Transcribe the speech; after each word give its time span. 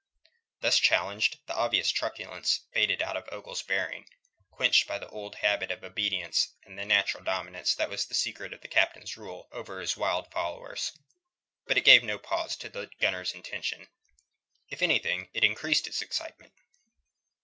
Thus 0.61 0.79
challenged, 0.79 1.37
the 1.45 1.53
obvious 1.55 1.91
truculence 1.91 2.61
faded 2.73 3.03
out 3.03 3.15
of 3.15 3.29
Ogle's 3.31 3.61
bearing, 3.61 4.07
quenched 4.49 4.87
by 4.87 4.97
the 4.97 5.07
old 5.09 5.35
habit 5.35 5.69
of 5.69 5.83
obedience 5.83 6.55
and 6.63 6.75
the 6.75 6.85
natural 6.85 7.23
dominance 7.23 7.75
that 7.75 7.87
was 7.87 8.07
the 8.07 8.15
secret 8.15 8.51
of 8.51 8.61
the 8.61 8.67
Captain's 8.67 9.15
rule 9.15 9.47
over 9.51 9.79
his 9.79 9.95
wild 9.95 10.31
followers. 10.31 10.91
But 11.67 11.77
it 11.77 11.85
gave 11.85 12.01
no 12.03 12.17
pause 12.17 12.55
to 12.55 12.69
the 12.69 12.89
gunner's 12.99 13.33
intention. 13.33 13.89
If 14.69 14.81
anything 14.81 15.29
it 15.33 15.43
increased 15.43 15.85
his 15.85 16.01
excitement. 16.01 16.53